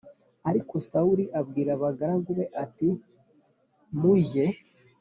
Ariko 0.49 0.73
sawuli 0.87 1.23
abwira 1.39 1.69
abagaragu 1.77 2.29
be 2.37 2.45
ati 2.63 2.87
mujye 3.99 4.45